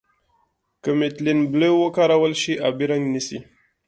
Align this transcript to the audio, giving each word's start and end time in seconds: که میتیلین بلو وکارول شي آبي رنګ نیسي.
که 0.83 0.91
میتیلین 0.99 1.39
بلو 1.53 1.71
وکارول 1.85 2.33
شي 2.41 2.53
آبي 2.67 2.85
رنګ 2.91 3.03
نیسي. 3.13 3.39